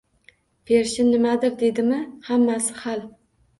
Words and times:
Pershin 0.71 1.09
nimadir 1.17 1.53
dedimi, 1.61 2.01
hammasi 2.33 2.77
hal. 2.83 3.07